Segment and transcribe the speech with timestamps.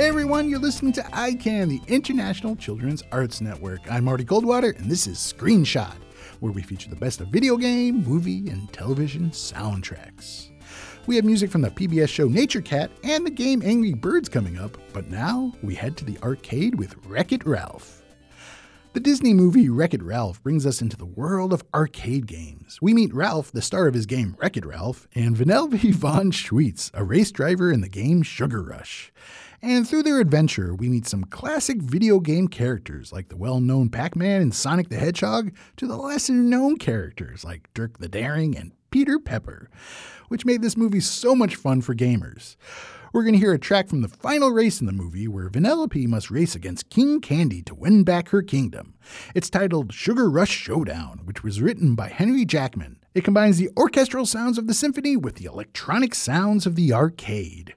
[0.00, 3.80] Hey everyone, you're listening to ICAN, the International Children's Arts Network.
[3.92, 5.94] I'm Marty Goldwater, and this is Screenshot,
[6.40, 10.52] where we feature the best of video game, movie, and television soundtracks.
[11.06, 14.58] We have music from the PBS show Nature Cat and the game Angry Birds coming
[14.58, 18.02] up, but now we head to the arcade with Wreck It Ralph.
[18.94, 22.78] The Disney movie Wreck It Ralph brings us into the world of arcade games.
[22.80, 26.90] We meet Ralph, the star of his game Wreck It Ralph, and Vanellope von Schweetz,
[26.94, 29.12] a race driver in the game Sugar Rush.
[29.62, 33.90] And through their adventure, we meet some classic video game characters like the well known
[33.90, 38.56] Pac Man and Sonic the Hedgehog to the lesser known characters like Dirk the Daring
[38.56, 39.68] and Peter Pepper,
[40.28, 42.56] which made this movie so much fun for gamers.
[43.12, 46.06] We're going to hear a track from the final race in the movie where Vanellope
[46.06, 48.94] must race against King Candy to win back her kingdom.
[49.34, 52.98] It's titled Sugar Rush Showdown, which was written by Henry Jackman.
[53.14, 57.74] It combines the orchestral sounds of the symphony with the electronic sounds of the arcade.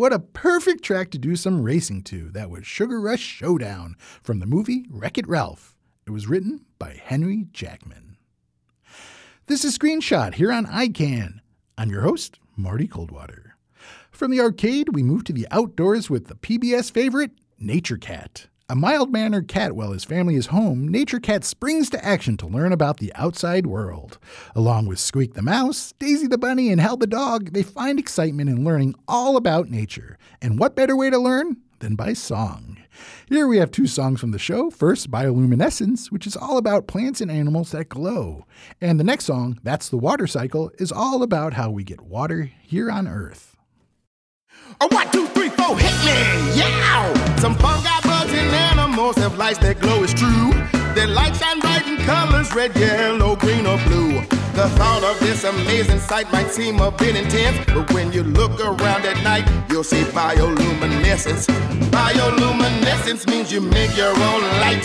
[0.00, 2.30] What a perfect track to do some racing to.
[2.30, 5.76] That was Sugar Rush Showdown from the movie Wreck It Ralph.
[6.06, 8.16] It was written by Henry Jackman.
[9.44, 11.40] This is Screenshot here on ICAN.
[11.76, 13.58] I'm your host, Marty Coldwater.
[14.10, 18.46] From the arcade, we move to the outdoors with the PBS favorite, Nature Cat.
[18.70, 22.46] A mild mannered cat while his family is home, Nature Cat springs to action to
[22.46, 24.20] learn about the outside world.
[24.54, 28.48] Along with Squeak the mouse, Daisy the bunny, and Hal the dog, they find excitement
[28.48, 30.16] in learning all about nature.
[30.40, 32.78] And what better way to learn than by song?
[33.26, 34.70] Here we have two songs from the show.
[34.70, 38.46] First, Bioluminescence, which is all about plants and animals that glow.
[38.80, 42.52] And the next song, That's the Water Cycle, is all about how we get water
[42.62, 43.56] here on Earth.
[44.80, 47.36] A one, two, three, four, hit me, yeah!
[47.36, 50.52] Some fungi, bugs, and animals have lights that glow, it's true.
[50.94, 54.20] Their light shine bright in colors, red, yellow, green, or blue.
[54.54, 58.60] The thought of this amazing sight might seem a bit intense, but when you look
[58.60, 61.46] around at night, you'll see bioluminescence.
[61.90, 64.82] Bioluminescence means you make your own light.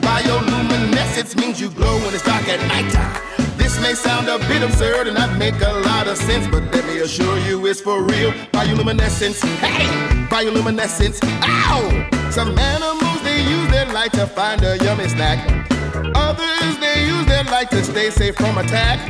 [0.00, 3.21] Bioluminescence means you glow when it's dark at night.
[3.82, 7.00] May sound a bit absurd and not make a lot of sense, but let me
[7.00, 8.30] assure you it's for real.
[8.52, 9.88] Bioluminescence, hey,
[10.30, 12.30] bioluminescence, ow!
[12.30, 15.38] Some animals they use their light to find a yummy snack.
[16.14, 19.00] Others they use their light to stay safe from attack.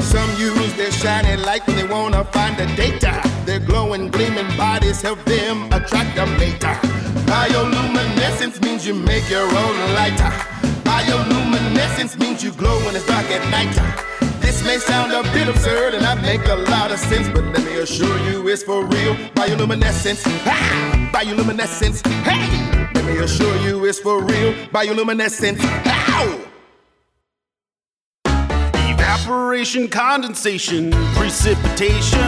[0.00, 3.22] Some use their shiny light when they wanna find the data.
[3.46, 6.60] Their glowing, gleaming bodies help them attract a mate.
[7.24, 10.20] Bioluminescence means you make your own light.
[10.84, 14.09] Bioluminescence means you glow when it's dark at night.
[14.60, 17.64] This may sound a bit absurd and not make a lot of sense, but let
[17.64, 19.14] me assure you it's for real.
[19.34, 21.10] Bioluminescence, ha!
[21.14, 22.90] Bioluminescence, hey!
[22.94, 24.52] Let me assure you it's for real.
[24.68, 26.44] Bioluminescence, ow!
[28.74, 32.20] Evaporation, condensation, precipitation.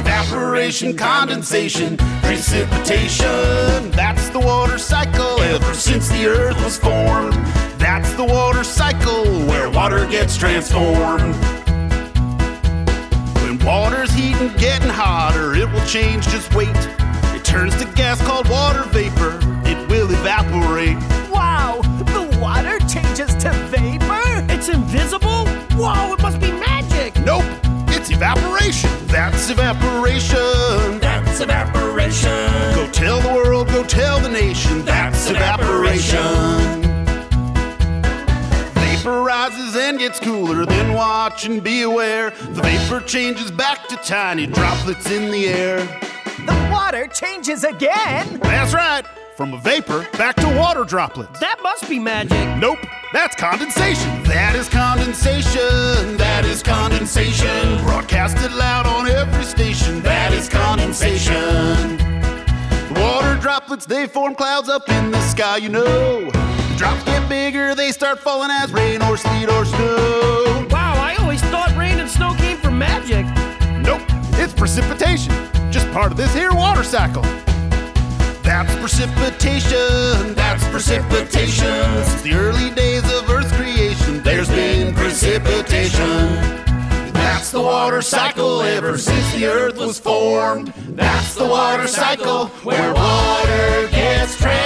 [0.00, 3.90] Evaporation, condensation, precipitation.
[3.92, 7.32] That's the water cycle ever since the earth was formed.
[7.78, 11.34] That's the water cycle where water gets transformed.
[13.64, 16.74] Water's heating, getting hotter, it will change, just wait.
[17.34, 20.96] It turns to gas called water vapor, it will evaporate.
[21.30, 24.52] Wow, the water changes to vapor?
[24.52, 25.46] It's invisible?
[25.76, 27.14] Whoa, it must be magic!
[27.24, 27.44] Nope,
[27.88, 28.90] it's evaporation.
[29.06, 30.98] That's evaporation.
[30.98, 32.74] That's evaporation.
[32.74, 34.39] Go tell the world, go tell the nation.
[40.00, 42.30] Gets cooler, then watch and be aware.
[42.30, 45.76] The vapor changes back to tiny droplets in the air.
[46.46, 48.40] The water changes again?
[48.40, 49.04] That's right,
[49.36, 51.38] from a vapor back to water droplets.
[51.40, 52.32] That must be magic.
[52.56, 52.78] Nope,
[53.12, 54.22] that's condensation.
[54.22, 56.16] That is condensation.
[56.16, 57.84] That is condensation.
[57.84, 60.00] Broadcasted loud on every station.
[60.00, 61.98] That is condensation.
[62.94, 66.39] Water droplets, they form clouds up in the sky, you know.
[66.80, 70.66] Drops get bigger, they start falling as rain or sleet or snow.
[70.70, 73.26] Wow, I always thought rain and snow came from magic.
[73.84, 74.00] Nope,
[74.40, 75.34] it's precipitation.
[75.70, 77.20] Just part of this here water cycle.
[78.42, 80.32] That's precipitation.
[80.34, 82.06] That's precipitation.
[82.06, 85.98] Since the early days of Earth's creation, there's been precipitation.
[87.12, 90.68] That's the water cycle ever since the earth was formed.
[90.96, 94.59] That's the water cycle where water gets transformed.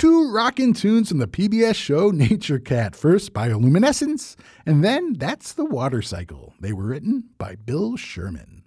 [0.00, 2.96] Two rockin' tunes from the PBS show Nature Cat.
[2.96, 6.54] First, Bioluminescence, and then That's the Water Cycle.
[6.58, 8.62] They were written by Bill Sherman.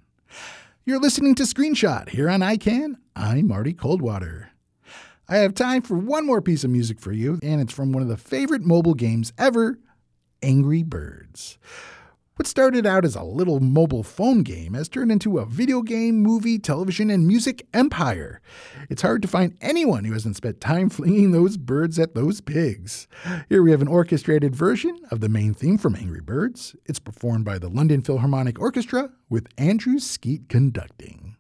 [0.86, 2.98] You're listening to Screenshot here on ICAN.
[3.16, 4.52] I'm Marty Coldwater.
[5.28, 8.04] I have time for one more piece of music for you, and it's from one
[8.04, 9.80] of the favorite mobile games ever
[10.44, 11.58] Angry Birds.
[12.36, 16.20] What started out as a little mobile phone game has turned into a video game,
[16.20, 18.42] movie, television, and music empire.
[18.90, 23.08] It's hard to find anyone who hasn't spent time flinging those birds at those pigs.
[23.50, 26.76] Here we have an orchestrated version of the main theme from Angry Birds.
[26.88, 31.33] It's performed by the London Philharmonic Orchestra with Andrew Skeet conducting.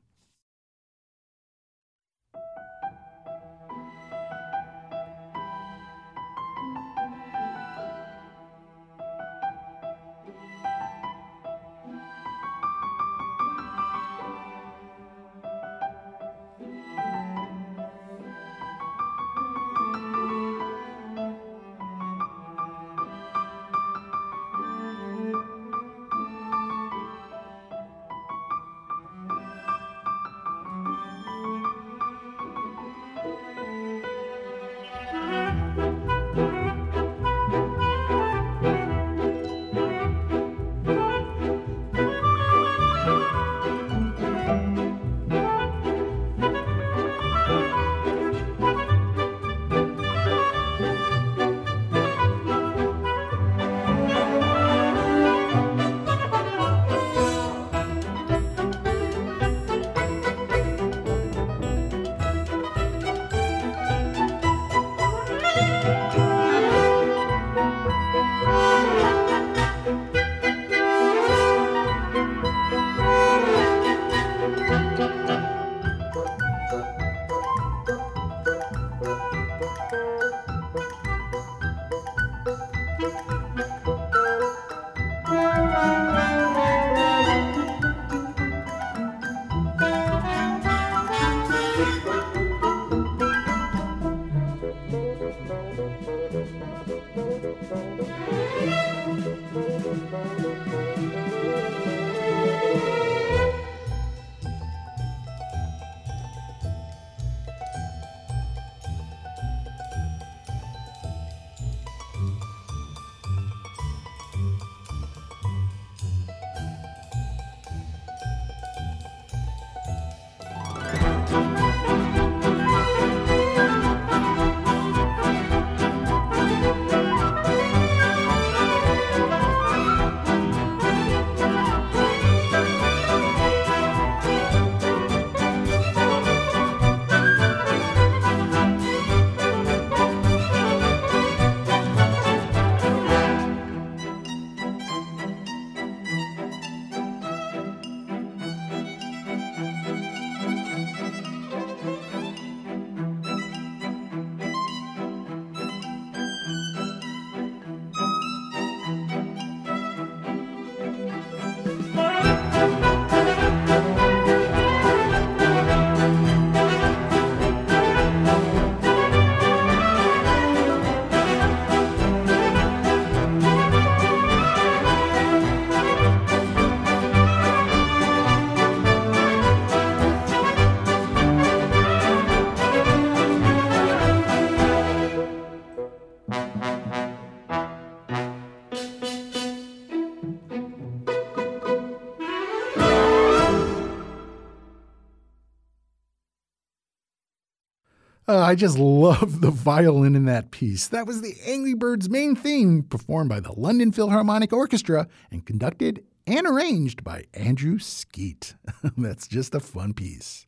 [198.33, 200.87] Uh, I just love the violin in that piece.
[200.87, 206.03] That was the Angry Birds main theme, performed by the London Philharmonic Orchestra and conducted
[206.25, 208.55] and arranged by Andrew Skeet.
[208.97, 210.47] That's just a fun piece.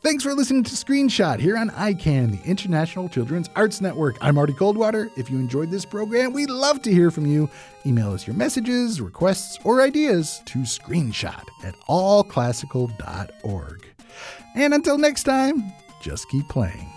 [0.00, 4.16] Thanks for listening to Screenshot here on ICAN, the International Children's Arts Network.
[4.22, 5.10] I'm Marty Coldwater.
[5.18, 7.50] If you enjoyed this program, we'd love to hear from you.
[7.84, 13.86] Email us your messages, requests, or ideas to screenshot at allclassical.org.
[14.54, 16.90] And until next time, just keep playing.